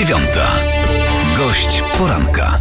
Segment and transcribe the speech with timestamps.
[0.00, 0.60] dziewiąta.
[1.36, 2.58] Gość poranka.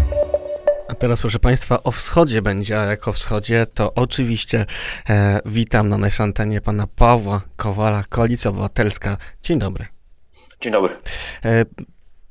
[0.87, 4.65] A teraz, proszę Państwa, o wschodzie będzie, a jak o wschodzie, to oczywiście
[5.09, 9.17] e, witam na naszej antenie pana Pawła Kowala, Koalicja Obywatelska.
[9.43, 9.85] Dzień dobry.
[10.61, 10.97] Dzień dobry.
[11.45, 11.65] E,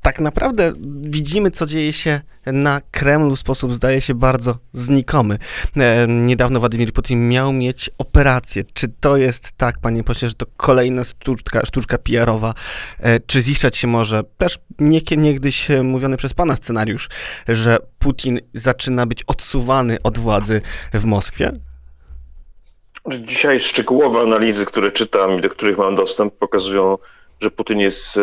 [0.03, 5.39] tak naprawdę widzimy, co dzieje się na Kremlu w sposób, zdaje się, bardzo znikomy.
[5.77, 8.65] E, niedawno Władimir Putin miał mieć operację.
[8.75, 12.55] Czy to jest tak, panie pośle, że to kolejna sztuczka, sztuczka PR-owa?
[12.99, 17.09] E, czy ziszczać się może, też nie, niegdyś mówiony przez pana scenariusz,
[17.49, 20.61] że Putin zaczyna być odsuwany od władzy
[20.95, 21.53] w Moskwie?
[23.09, 26.99] Dzisiaj szczegółowe analizy, które czytam i do których mam dostęp, pokazują,
[27.41, 28.21] że Putin jest, e,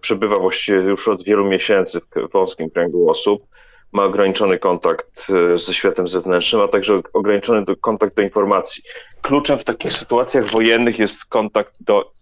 [0.00, 3.46] przebywa właściwie już od wielu miesięcy w wąskim kręgu osób,
[3.92, 8.82] ma ograniczony kontakt e, ze światem zewnętrznym, a także ograniczony kontakt do informacji.
[9.22, 12.12] Kluczem w takich sytuacjach wojennych jest kontakt do,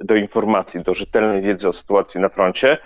[0.00, 2.78] do informacji, do rzetelnej wiedzy o sytuacji na froncie.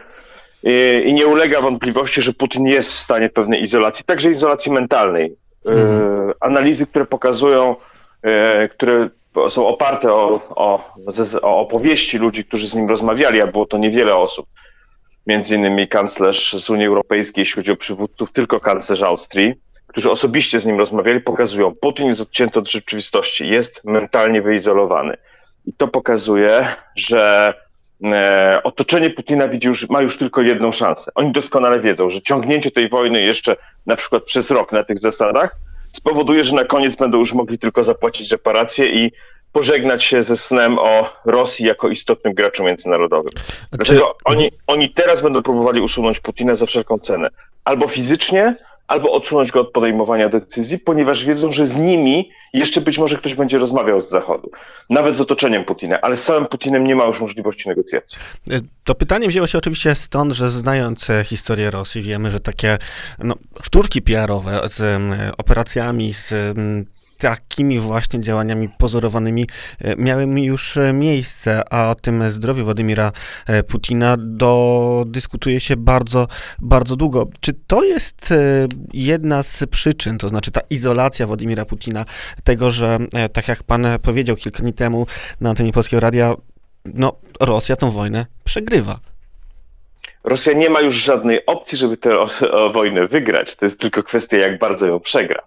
[0.62, 5.36] I, I, nie ulega wątpliwości, że Putin jest w stanie pewnej izolacji, także izolacji mentalnej.
[5.64, 6.32] Mm.
[6.40, 7.76] Analizy, które pokazują,
[8.70, 9.08] które
[9.48, 10.94] są oparte o, o,
[11.42, 14.46] o opowieści ludzi, którzy z nim rozmawiali, a było to niewiele osób.
[15.26, 19.54] Między innymi kanclerz z Unii Europejskiej, jeśli chodzi o przywódców, tylko kanclerz Austrii,
[19.86, 25.16] którzy osobiście z nim rozmawiali, pokazują, Putin jest odcięty od rzeczywistości, jest mentalnie wyizolowany.
[25.66, 27.54] I to pokazuje, że
[28.04, 31.10] e, otoczenie Putina widzi już, ma już tylko jedną szansę.
[31.14, 35.56] Oni doskonale wiedzą, że ciągnięcie tej wojny jeszcze na przykład przez rok na tych zasadach
[35.92, 39.12] spowoduje, że na koniec będą już mogli tylko zapłacić reparacje i
[39.52, 43.32] pożegnać się ze snem o Rosji jako istotnym graczu międzynarodowym.
[43.72, 44.14] Dlatego Czy...
[44.24, 47.28] oni, oni teraz będą próbowali usunąć Putina za wszelką cenę.
[47.64, 48.56] Albo fizycznie,
[48.90, 53.34] albo odsunąć go od podejmowania decyzji, ponieważ wiedzą, że z nimi jeszcze być może ktoś
[53.34, 54.50] będzie rozmawiał z Zachodu.
[54.90, 58.18] Nawet z otoczeniem Putina, ale z samym Putinem nie ma już możliwości negocjacji.
[58.84, 62.78] To pytanie wzięło się oczywiście stąd, że znając e, historię Rosji, wiemy, że takie
[63.18, 65.02] no, szturki PR-owe z
[65.38, 66.34] operacjami, z
[67.20, 69.46] takimi właśnie działaniami pozorowanymi
[69.78, 73.12] e, miały już e, miejsce, a o tym zdrowiu Władimira
[73.46, 76.26] e, Putina do, dyskutuje się bardzo,
[76.58, 77.28] bardzo długo.
[77.40, 78.34] Czy to jest
[78.92, 82.04] jedna z przyczyn, to znaczy ta izolacja Władimira Putina,
[82.44, 82.98] tego, że
[83.32, 85.06] tak jak pan powiedział kilka dni temu
[85.40, 86.34] na antenie Polskiego Radia,
[86.84, 89.09] no Rosja tą wojnę przegrywa.
[90.24, 92.16] Rosja nie ma już żadnej opcji, żeby tę
[92.72, 93.56] wojnę wygrać.
[93.56, 95.42] To jest tylko kwestia, jak bardzo ją przegra.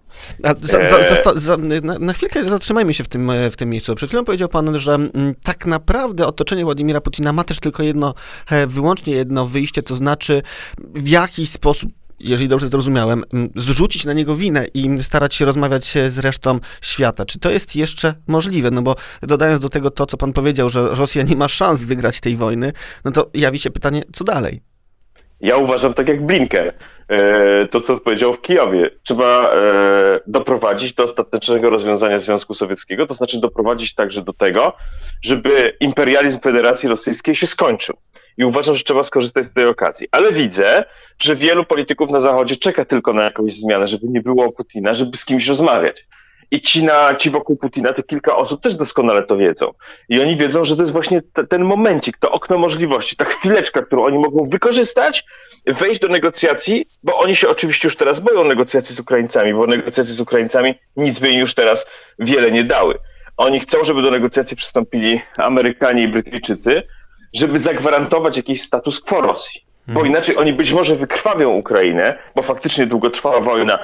[0.61, 0.77] Za,
[1.23, 3.95] za, za, na, na, chwilkę zatrzymajmy się w tym, w tym miejscu.
[3.95, 7.83] Przed chwilą powiedział pan, że m, mm, tak naprawdę otoczenie Władimira Putina ma też tylko
[7.83, 8.13] jedno,
[8.51, 10.41] e, wyłącznie jedno wyjście, to znaczy
[10.77, 11.89] w jakiś sposób
[12.19, 13.23] jeżeli dobrze zrozumiałem,
[13.55, 17.25] zrzucić na niego winę i starać się rozmawiać z resztą świata.
[17.25, 18.71] Czy to jest jeszcze możliwe?
[18.71, 22.19] No bo dodając do tego to, co pan powiedział, że Rosja nie ma szans wygrać
[22.19, 22.73] tej wojny,
[23.05, 24.61] no to jawi się pytanie, co dalej?
[25.43, 26.71] Ja uważam tak jak Blinken,
[27.07, 28.89] e, to co powiedział w Kijowie.
[29.03, 34.73] Trzeba e, doprowadzić do ostatecznego rozwiązania Związku Sowieckiego, to znaczy doprowadzić także do tego,
[35.21, 37.95] żeby imperializm Federacji Rosyjskiej się skończył.
[38.37, 40.07] I uważam, że trzeba skorzystać z tej okazji.
[40.11, 40.85] Ale widzę,
[41.19, 45.17] że wielu polityków na Zachodzie czeka tylko na jakąś zmianę, żeby nie było Putina, żeby
[45.17, 46.07] z kimś rozmawiać.
[46.51, 49.71] I ci, na, ci wokół Putina, te kilka osób też doskonale to wiedzą.
[50.09, 54.03] I oni wiedzą, że to jest właśnie ten momencik, to okno możliwości, ta chwileczka, którą
[54.03, 55.25] oni mogą wykorzystać,
[55.65, 60.13] wejść do negocjacji, bo oni się oczywiście już teraz boją negocjacji z Ukraińcami, bo negocjacje
[60.13, 61.87] z Ukraińcami nic by im już teraz
[62.19, 62.95] wiele nie dały.
[63.37, 66.83] Oni chcą, żeby do negocjacji przystąpili Amerykanie i Brytyjczycy,
[67.33, 69.61] żeby zagwarantować jakiś status quo Rosji.
[69.87, 70.11] Bo hmm.
[70.11, 73.79] inaczej oni być może wykrwawią Ukrainę, bo faktycznie długotrwała wojna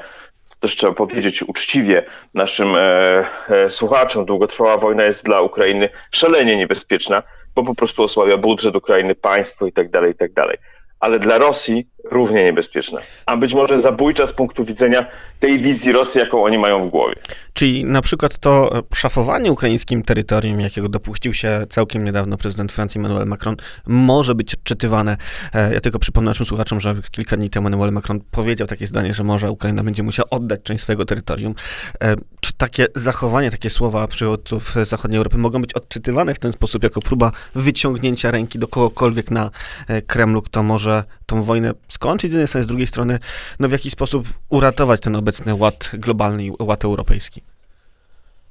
[0.60, 7.24] też trzeba powiedzieć uczciwie naszym e, e, słuchaczom, długotrwała wojna jest dla Ukrainy szalenie niebezpieczna,
[7.56, 10.58] bo po prostu osłabia budżet Ukrainy, państwo i tak dalej, i tak dalej
[11.00, 15.06] ale dla Rosji równie niebezpieczne, a być może zabójcza z punktu widzenia
[15.40, 17.16] tej wizji Rosji, jaką oni mają w głowie.
[17.54, 23.28] Czyli na przykład to szafowanie ukraińskim terytorium, jakiego dopuścił się całkiem niedawno prezydent Francji Emmanuel
[23.28, 23.56] Macron,
[23.88, 25.18] może być odczytywane.
[25.54, 29.14] E, ja tylko przypomnę naszym słuchaczom, że kilka dni temu Emmanuel Macron powiedział takie zdanie,
[29.14, 31.56] że może Ukraina będzie musiała oddać część swojego terytorium.
[32.04, 36.84] E, czy takie zachowanie, takie słowa przywódców zachodniej Europy mogą być odczytywane w ten sposób,
[36.84, 39.52] jako próba wyciągnięcia ręki do kogokolwiek na
[39.88, 43.20] e, Kremlu, kto może tą wojnę skończyć z jednej strony, z drugiej strony,
[43.60, 47.42] no w jakiś sposób uratować ten obecny ład globalny i ład europejski?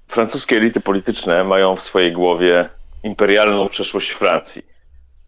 [0.08, 2.68] Francuskie elity polityczne mają w swojej głowie
[3.02, 4.62] imperialną przeszłość Francji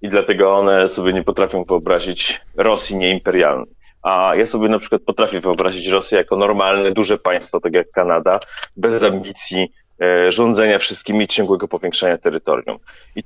[0.02, 3.74] i dlatego one sobie nie potrafią wyobrazić Rosji nieimperialnej.
[4.02, 8.40] A ja sobie na przykład potrafię wyobrazić Rosję jako normalne, duże państwo, tak jak Kanada,
[8.76, 9.72] bez ambicji
[10.02, 12.78] e, rządzenia wszystkimi i ciągłego powiększania terytorium.
[13.16, 13.22] I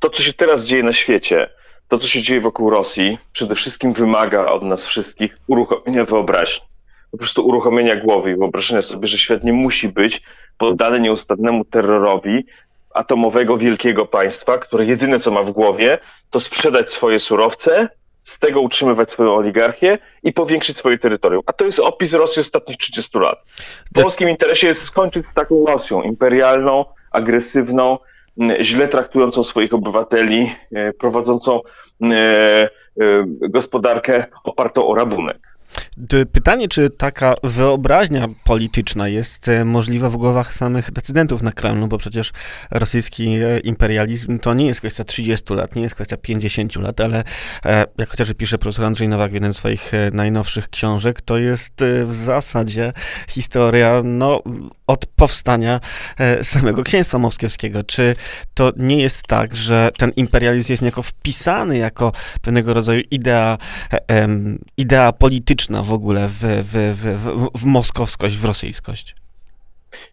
[0.00, 1.50] to, co się teraz dzieje na świecie,
[1.90, 6.66] to, co się dzieje wokół Rosji, przede wszystkim wymaga od nas wszystkich uruchomienia wyobraźni.
[7.10, 10.22] Po prostu uruchomienia głowy i wyobrażenia sobie, że świat nie musi być
[10.58, 12.46] poddany nieustannemu terrorowi
[12.94, 15.98] atomowego wielkiego państwa, które jedyne co ma w głowie,
[16.30, 17.88] to sprzedać swoje surowce,
[18.22, 21.42] z tego utrzymywać swoją oligarchię i powiększyć swoje terytorium.
[21.46, 23.38] A to jest opis Rosji ostatnich 30 lat.
[23.90, 27.98] W polskim interesie jest skończyć z taką Rosją imperialną, agresywną,
[28.60, 31.60] źle traktującą swoich obywateli, e, prowadzącą
[32.02, 32.68] e, e,
[33.26, 35.49] gospodarkę opartą o rabunek.
[36.32, 41.98] Pytanie, czy taka wyobraźnia polityczna jest e, możliwa w głowach samych decydentów na Kremlu, bo
[41.98, 42.32] przecież
[42.70, 47.24] rosyjski e, imperializm to nie jest kwestia 30 lat, nie jest kwestia 50 lat, ale
[47.64, 51.84] e, jak chociażby pisze profesor Andrzej Nowak w jednym z swoich najnowszych książek, to jest
[52.06, 52.92] w zasadzie
[53.28, 54.42] historia no,
[54.86, 55.80] od powstania
[56.42, 57.84] samego księstwa moskiewskiego.
[57.84, 58.16] Czy
[58.54, 63.58] to nie jest tak, że ten imperializm jest niejako wpisany jako pewnego rodzaju idea,
[64.76, 69.14] idea polityczna w ogóle w, w, w, w moskowskość, w rosyjskość?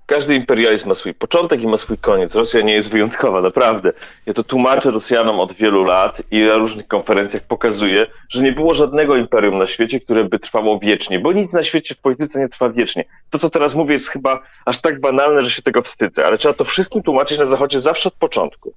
[0.06, 2.36] Każdy imperializm ma swój początek i ma swój koniec.
[2.36, 3.94] Rosja nie jest wyjątkowa, naprawdę.
[4.26, 8.74] Ja to tłumaczę Rosjanom od wielu lat i na różnych konferencjach pokazuję, że nie było
[8.74, 12.50] żadnego imperium na świecie, które by trwało wiecznie, bo nic na świecie w polityce nie
[12.50, 13.06] trwa wiecznie.
[13.30, 16.54] To, co teraz mówię, jest chyba aż tak banalne, że się tego wstydzę, ale trzeba
[16.54, 18.74] to wszystkim tłumaczyć na Zachodzie zawsze od początku.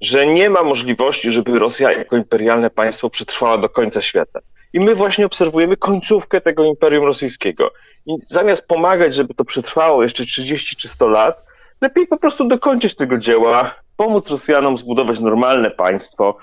[0.00, 4.40] Że nie ma możliwości, żeby Rosja jako imperialne państwo przetrwała do końca świata.
[4.72, 7.70] I my właśnie obserwujemy końcówkę tego Imperium Rosyjskiego.
[8.06, 11.44] I zamiast pomagać, żeby to przetrwało jeszcze 30 czy 100 lat,
[11.80, 16.36] lepiej po prostu dokończyć tego dzieła, pomóc Rosjanom zbudować normalne państwo,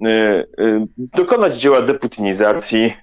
[0.00, 0.10] yy,
[0.58, 2.96] yy, dokonać dzieła deputinizacji,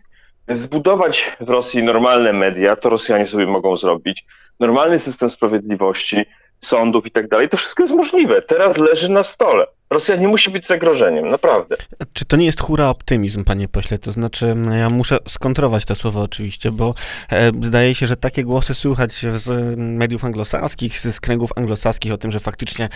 [0.49, 4.25] zbudować w Rosji normalne media, to Rosjanie sobie mogą zrobić,
[4.59, 6.25] normalny system sprawiedliwości,
[6.61, 7.49] sądów i tak dalej.
[7.49, 8.41] To wszystko jest możliwe.
[8.41, 9.67] Teraz leży na stole.
[9.89, 11.75] Rosja nie musi być zagrożeniem, naprawdę.
[12.13, 13.97] Czy to nie jest hura optymizm, panie pośle?
[13.97, 16.93] To znaczy, ja muszę skontrować te słowa oczywiście, bo
[17.29, 22.31] e, zdaje się, że takie głosy słychać z mediów anglosaskich, z kręgów anglosaskich o tym,
[22.31, 22.89] że faktycznie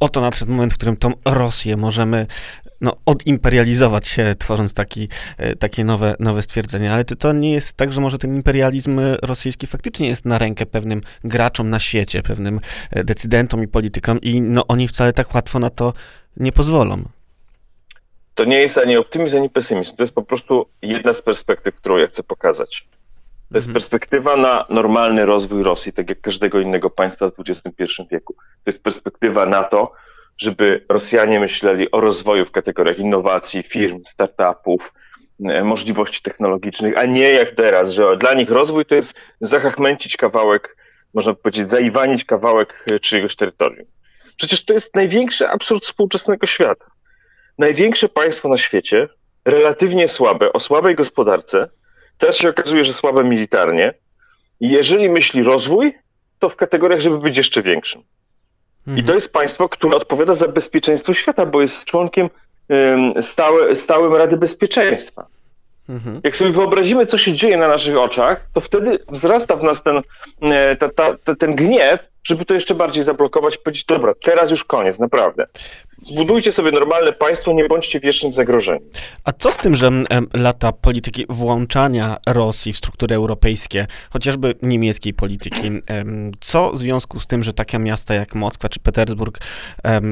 [0.00, 2.26] oto nadszedł moment, w którym tą Rosję możemy
[2.80, 5.08] no, odimperializować się, tworząc taki,
[5.38, 6.94] e, takie nowe, nowe stwierdzenia.
[6.94, 10.66] Ale to, to nie jest tak, że może ten imperializm rosyjski faktycznie jest na rękę
[10.66, 12.60] pewnym graczom na świecie, pewnym
[12.90, 15.92] e, decydentom i politykom i no, oni wcale tak łatwo na to
[16.40, 17.02] nie pozwolą.
[18.34, 19.96] To nie jest ani optymizm, ani pesymizm.
[19.96, 22.86] To jest po prostu jedna z perspektyw, którą ja chcę pokazać.
[23.50, 23.74] To jest mhm.
[23.74, 28.34] perspektywa na normalny rozwój Rosji, tak jak każdego innego państwa w XXI wieku.
[28.34, 29.92] To jest perspektywa na to,
[30.38, 34.92] żeby Rosjanie myśleli o rozwoju w kategoriach innowacji, firm, startupów,
[35.44, 40.76] e, możliwości technologicznych, a nie jak teraz, że dla nich rozwój to jest zachachmęcić kawałek,
[41.14, 43.86] można powiedzieć, zaiwanić kawałek czyjegoś terytorium.
[44.40, 46.84] Przecież to jest największy absurd współczesnego świata.
[47.58, 49.08] Największe państwo na świecie,
[49.44, 51.68] relatywnie słabe, o słabej gospodarce,
[52.18, 53.94] teraz się okazuje, że słabe militarnie.
[54.60, 55.94] Jeżeli myśli rozwój,
[56.38, 58.02] to w kategoriach, żeby być jeszcze większym.
[58.86, 58.98] Mhm.
[58.98, 62.30] I to jest państwo, które odpowiada za bezpieczeństwo świata, bo jest członkiem
[63.20, 65.26] stałe, stałym Rady Bezpieczeństwa.
[65.88, 66.20] Mhm.
[66.24, 70.02] Jak sobie wyobrazimy, co się dzieje na naszych oczach, to wtedy wzrasta w nas ten,
[70.42, 74.98] e, ta, ta, ten gniew, żeby to jeszcze bardziej zablokować powiedzieć, dobra, teraz już koniec,
[74.98, 75.46] naprawdę.
[76.02, 78.82] Zbudujcie sobie normalne państwo, nie bądźcie wiecznym zagrożeniem.
[79.24, 79.90] A co z tym, że
[80.34, 85.70] lata polityki włączania Rosji w struktury europejskie, chociażby niemieckiej polityki,
[86.40, 89.38] co w związku z tym, że takie miasta jak Moskwa czy Petersburg,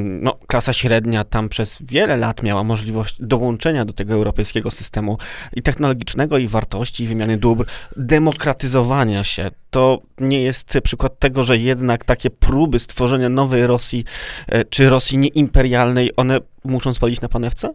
[0.01, 5.19] no, klasa średnia tam przez wiele lat miała możliwość dołączenia do tego europejskiego systemu
[5.57, 11.59] i technologicznego, i wartości, i wymiany dóbr, demokratyzowania się, to nie jest przykład tego, że
[11.59, 14.05] jednak takie próby stworzenia nowej Rosji,
[14.49, 15.78] e, czy Rosji nieimperialnej,
[16.17, 17.75] one muszą spalić na panewce?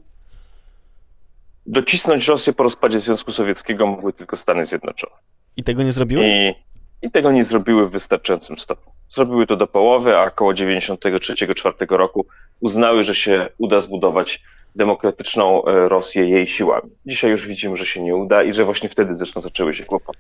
[1.66, 5.16] Docisnąć Rosję po rozpadzie Związku Sowieckiego mogły tylko Stany Zjednoczone.
[5.58, 6.26] I tego nie zrobiły?
[6.26, 6.54] I,
[7.02, 8.92] i tego nie zrobiły w wystarczającym stopniu.
[9.10, 12.26] Zrobiły to do połowy, a około 93-4 roku
[12.60, 14.42] uznały, że się uda zbudować
[14.76, 16.90] demokratyczną e, Rosję jej siłami.
[17.06, 20.20] Dzisiaj już widzimy, że się nie uda i że właśnie wtedy zresztą zaczęły się kłopoty.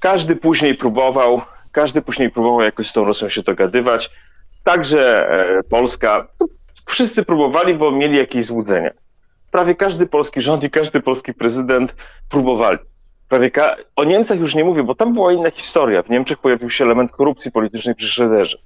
[0.00, 1.40] Każdy później próbował,
[1.72, 4.10] każdy później próbował jakoś z tą Rosją się dogadywać.
[4.64, 6.28] Także e, Polska,
[6.86, 8.90] wszyscy próbowali, bo mieli jakieś złudzenia.
[9.50, 11.96] Prawie każdy polski rząd i każdy polski prezydent
[12.28, 12.78] próbowali.
[13.28, 16.02] Prawie ka- o Niemcach już nie mówię, bo tam była inna historia.
[16.02, 18.58] W Niemczech pojawił się element korupcji politycznej przy Schroederze.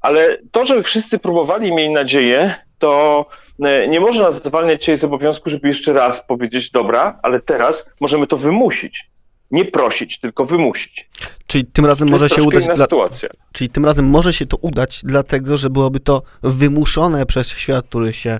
[0.00, 3.26] Ale to, że wszyscy próbowali i mieli nadzieję, to
[3.62, 8.26] e, nie można zwalniać się z obowiązku, żeby jeszcze raz powiedzieć, dobra, ale teraz możemy
[8.26, 9.10] to wymusić
[9.52, 11.08] Nie prosić, tylko wymusić.
[11.46, 12.64] Czyli tym razem może się udać.
[12.64, 12.76] Dla...
[12.76, 13.28] sytuacja.
[13.52, 18.12] Czyli tym razem może się to udać, dlatego że byłoby to wymuszone przez świat, który
[18.12, 18.38] się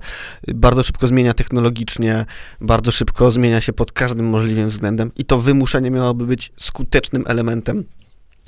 [0.48, 2.26] bardzo szybko zmienia technologicznie,
[2.60, 7.84] bardzo szybko zmienia się pod każdym możliwym względem, i to wymuszenie miałoby być skutecznym elementem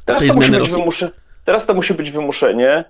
[0.05, 0.83] Teraz tej to, musi zmiany być Rosji.
[0.83, 1.11] wymusze...
[1.45, 2.85] Teraz to musi być wymuszenie,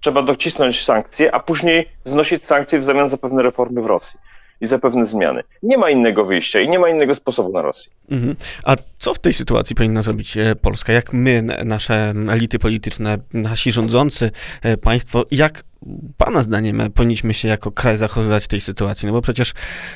[0.00, 4.18] trzeba docisnąć sankcje, a później znosić sankcje w zamian za pewne reformy w Rosji
[4.60, 5.42] i za pewne zmiany.
[5.62, 7.92] Nie ma innego wyjścia i nie ma innego sposobu na Rosję.
[8.10, 8.36] Mhm.
[8.64, 10.92] A co w tej sytuacji powinna zrobić e, Polska?
[10.92, 14.30] Jak my, nasze elity polityczne, nasi rządzący,
[14.62, 15.62] e, państwo, jak
[16.16, 19.06] Pana zdaniem e, powinniśmy się jako kraj zachowywać w tej sytuacji?
[19.06, 19.52] No bo przecież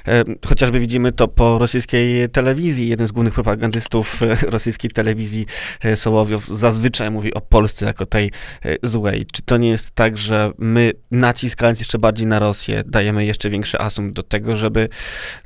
[0.09, 2.89] e, chociażby widzimy to po rosyjskiej telewizji.
[2.89, 5.47] Jeden z głównych propagandystów e, rosyjskiej telewizji,
[5.85, 8.31] e, Sołowiow, zazwyczaj mówi o Polsce jako tej
[8.65, 9.27] e, złej.
[9.33, 13.79] Czy to nie jest tak, że my naciskając jeszcze bardziej na Rosję, dajemy jeszcze większy
[13.79, 14.89] asum do tego, żeby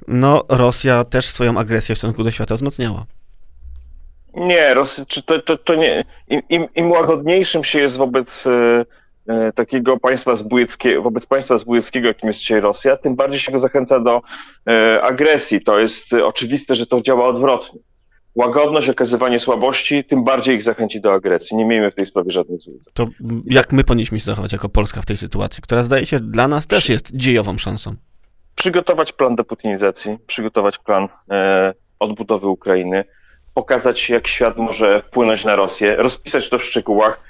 [0.08, 3.06] no, Rosja też swoją agresję w stosunku do świata wzmacniała?
[4.34, 6.04] Nie, Rosy, to, to, to nie.
[6.28, 8.84] Im, im, Im łagodniejszym się jest wobec e,
[9.54, 14.00] takiego państwa zbójeckiego, wobec państwa zbójeckiego, jakim jest dzisiaj Rosja, tym bardziej się go zachęca
[14.00, 14.22] do
[14.68, 15.60] e, agresji.
[15.60, 17.80] To jest e, oczywiste, że to działa odwrotnie.
[18.34, 21.56] Łagodność, okazywanie słabości, tym bardziej ich zachęci do agresji.
[21.56, 22.92] Nie miejmy w tej sprawie żadnych złudzeń.
[22.94, 23.06] To
[23.46, 26.66] jak my powinniśmy się zachować jako Polska w tej sytuacji, która zdaje się dla nas
[26.66, 27.94] też jest dziejową szansą?
[28.54, 33.04] Przygotować plan deputinizacji, przygotować plan e, odbudowy Ukrainy,
[33.56, 37.20] pokazać, jak świat może wpłynąć na Rosję, rozpisać to w szczegółach,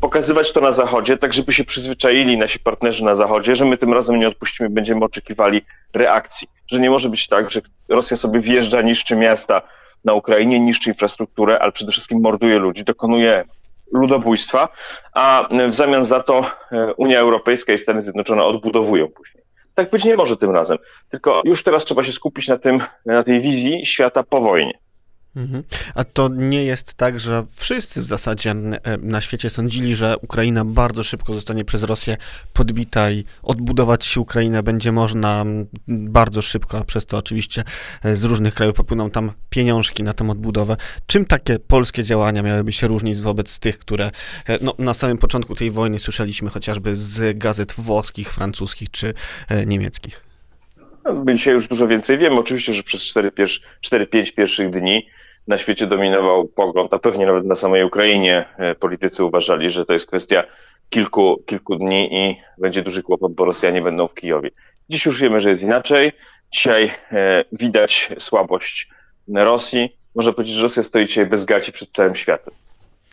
[0.00, 3.92] pokazywać to na Zachodzie, tak żeby się przyzwyczaili nasi partnerzy na Zachodzie, że my tym
[3.92, 5.62] razem nie odpuścimy, będziemy oczekiwali
[5.94, 6.48] reakcji.
[6.70, 9.62] Że nie może być tak, że Rosja sobie wjeżdża, niszczy miasta
[10.04, 13.44] na Ukrainie, niszczy infrastrukturę, ale przede wszystkim morduje ludzi, dokonuje
[13.92, 14.68] ludobójstwa,
[15.12, 19.44] a w zamian za to e, Unia Europejska i Stany Zjednoczone odbudowują później.
[19.74, 20.78] Tak być nie może tym razem.
[21.10, 24.85] Tylko już teraz trzeba się skupić na tym, na tej wizji świata po wojnie.
[25.36, 25.62] Mhm.
[25.94, 30.64] A to nie jest tak, że wszyscy w zasadzie e, na świecie sądzili, że Ukraina
[30.64, 32.16] bardzo szybko zostanie przez Rosję
[32.52, 35.44] podbita i odbudować Ukrainę będzie można
[35.88, 37.64] bardzo szybko, a przez to oczywiście
[38.04, 40.76] e, z różnych krajów popłyną tam pieniążki na tę odbudowę.
[41.06, 44.10] Czym takie polskie działania miałyby się różnić wobec tych, które
[44.46, 49.14] e, no, na samym początku tej wojny słyszeliśmy chociażby z gazet włoskich, francuskich czy
[49.66, 50.26] niemieckich?
[51.24, 52.36] My dzisiaj już dużo więcej wiemy.
[52.36, 53.14] Oczywiście, że przez
[53.82, 55.06] 4-5 pierwszych dni
[55.46, 59.92] na świecie dominował pogląd, a pewnie nawet na samej Ukrainie e, politycy uważali, że to
[59.92, 60.42] jest kwestia
[60.90, 64.50] kilku, kilku dni i będzie duży kłopot, bo Rosjanie będą w Kijowie.
[64.90, 66.12] Dziś już wiemy, że jest inaczej.
[66.52, 68.88] Dzisiaj e, widać słabość
[69.34, 69.96] Rosji.
[70.14, 72.54] Można powiedzieć, że Rosja stoi dzisiaj bez gaci przed całym światem.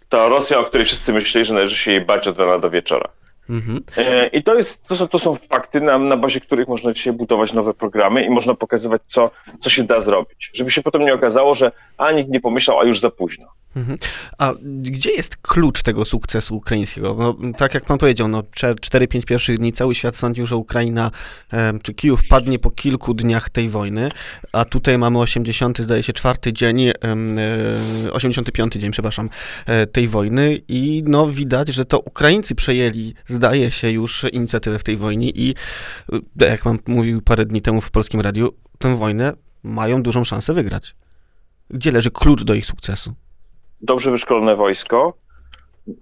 [0.10, 3.10] To Rosja, o której wszyscy myśleli, że należy się jej bać od rana do wieczora.
[3.50, 3.84] Mhm.
[3.98, 7.14] E, I to, jest, to, są, to są fakty, na, na bazie których można dzisiaj
[7.14, 10.52] budować nowe programy i można pokazywać, co, co się da zrobić.
[10.54, 13.48] Żeby się potem nie okazało, że a nikt nie pomyślał, a już za późno.
[13.76, 13.98] Mhm.
[14.38, 17.16] A gdzie jest klucz tego sukcesu ukraińskiego?
[17.20, 21.12] No, tak jak pan powiedział, no, 4-5 pierwszych dni cały świat sądził, że Ukraina
[21.54, 24.10] e, czy Kijów padnie po kilku dniach tej wojny,
[24.52, 26.94] a tutaj mamy 80, zdaje się, czwarty dzień, e,
[28.12, 29.30] 85 dzień, przepraszam,
[29.66, 34.84] e, tej wojny i no widać, że to Ukraińcy przejęli, zdaje się, już inicjatywę w
[34.84, 35.56] tej wojnie i
[36.42, 38.50] e, jak pan mówił parę dni temu w Polskim Radiu,
[38.80, 40.96] tę wojnę mają dużą szansę wygrać.
[41.70, 43.14] Gdzie leży klucz do ich sukcesu?
[43.84, 45.14] Dobrze wyszkolone wojsko.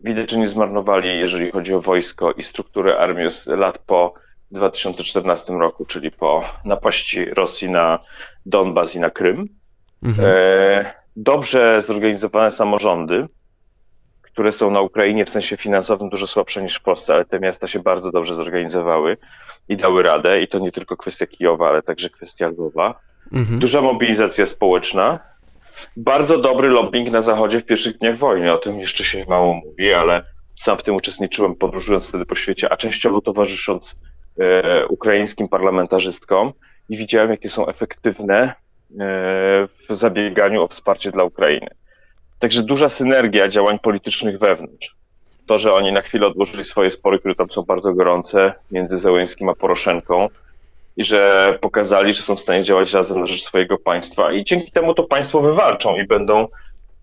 [0.03, 4.13] Widać, że nie zmarnowali, jeżeli chodzi o wojsko i strukturę armii z lat po
[4.51, 8.00] 2014 roku, czyli po napaści Rosji na
[8.45, 9.47] Donbas i na Krym.
[10.03, 10.31] Mhm.
[10.31, 13.27] E, dobrze zorganizowane samorządy,
[14.21, 17.67] które są na Ukrainie w sensie finansowym dużo słabsze niż w Polsce, ale te miasta
[17.67, 19.17] się bardzo dobrze zorganizowały
[19.69, 20.41] i dały radę.
[20.41, 23.00] I to nie tylko kwestia Kijowa, ale także kwestia Lwowa.
[23.33, 23.59] Mhm.
[23.59, 25.30] Duża mobilizacja społeczna.
[25.97, 28.53] Bardzo dobry lobbying na Zachodzie w pierwszych dniach wojny.
[28.53, 30.23] O tym jeszcze się mało mówi, ale
[30.55, 33.95] sam w tym uczestniczyłem, podróżując wtedy po świecie, a częściowo towarzysząc
[34.39, 36.53] e, ukraińskim parlamentarzystkom
[36.89, 38.53] i widziałem, jakie są efektywne e,
[39.67, 41.67] w zabieganiu o wsparcie dla Ukrainy.
[42.39, 44.95] Także duża synergia działań politycznych wewnątrz.
[45.45, 49.49] To, że oni na chwilę odłożyli swoje spory, które tam są bardzo gorące, między Zełęskim
[49.49, 50.27] a Poroszenką,
[50.98, 54.71] i że pokazali, że są w stanie działać razem na rzecz swojego państwa i dzięki
[54.71, 56.48] temu to państwo wywalczą i będą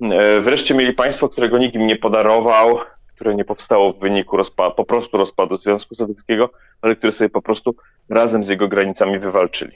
[0.00, 2.78] e, wreszcie mieli państwo, którego nikt im nie podarował,
[3.14, 6.50] które nie powstało w wyniku rozpa- po prostu rozpadu Związku Sowieckiego,
[6.83, 7.75] ale które sobie po prostu
[8.09, 9.73] razem z jego granicami wywalczyli.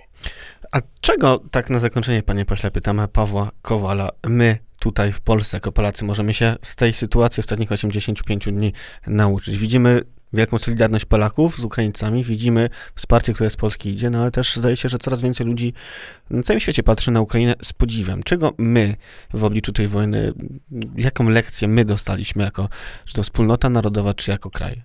[0.72, 5.72] A czego, tak na zakończenie, panie pośle, pytamy Pawła Kowala, my tutaj w Polsce, jako
[5.72, 8.72] Polacy, możemy się z tej sytuacji ostatnich 85 dni
[9.06, 9.58] nauczyć?
[9.58, 10.00] Widzimy
[10.32, 14.76] wielką solidarność Polaków z Ukraińcami, widzimy wsparcie, które z Polski idzie, no ale też zdaje
[14.76, 15.72] się, że coraz więcej ludzi
[16.30, 18.22] na całym świecie patrzy na Ukrainę z podziwem.
[18.22, 18.96] Czego my
[19.34, 20.32] w obliczu tej wojny,
[20.96, 22.68] jaką lekcję my dostaliśmy jako,
[23.04, 24.82] czy to wspólnota narodowa, czy jako kraj?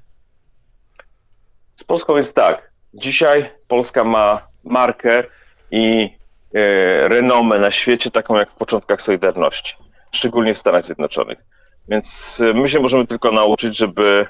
[1.76, 2.72] Z Polską jest tak.
[2.94, 5.24] Dzisiaj Polska ma markę
[5.72, 6.10] i
[6.54, 9.76] e, renomę na świecie, taką jak w początkach Solidarności,
[10.12, 11.38] szczególnie w Stanach Zjednoczonych.
[11.90, 14.28] Więc my się możemy tylko nauczyć, żeby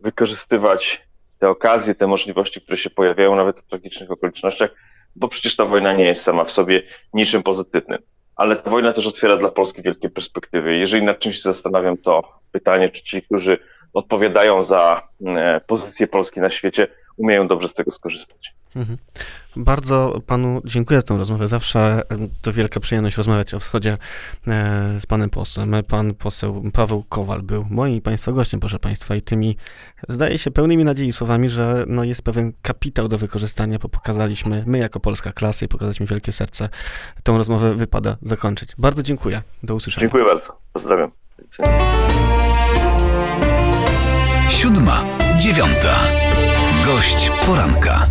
[0.00, 1.02] wykorzystywać
[1.38, 4.70] te okazje, te możliwości, które się pojawiają nawet w tragicznych okolicznościach,
[5.16, 6.82] bo przecież ta wojna nie jest sama w sobie
[7.14, 7.98] niczym pozytywnym.
[8.36, 10.76] Ale ta wojna też otwiera dla Polski wielkie perspektywy.
[10.76, 13.58] Jeżeli nad czymś się zastanawiam, to pytanie, czy ci, którzy
[13.92, 18.54] odpowiadają za e, pozycję Polski na świecie, umieją dobrze z tego skorzystać.
[18.76, 18.98] Mhm.
[19.56, 21.48] Bardzo panu dziękuję za tę rozmowę.
[21.48, 22.02] Zawsze
[22.42, 23.98] to wielka przyjemność rozmawiać o wschodzie
[24.46, 25.74] e, z panem posłem.
[25.88, 29.56] Pan poseł Paweł Kowal był moim i państwa gościem, proszę państwa, i tymi,
[30.08, 34.78] zdaje się, pełnymi nadziei słowami, że no, jest pewien kapitał do wykorzystania, bo pokazaliśmy, my
[34.78, 36.68] jako polska klasa i pokazaliśmy wielkie serce,
[37.22, 38.70] tą rozmowę wypada zakończyć.
[38.78, 39.42] Bardzo dziękuję.
[39.62, 40.00] Do usłyszenia.
[40.00, 40.58] Dziękuję bardzo.
[40.72, 41.10] Pozdrawiam.
[44.48, 45.04] Siódma,
[45.38, 46.23] dziewiąta.
[46.86, 48.06] Gość poranka.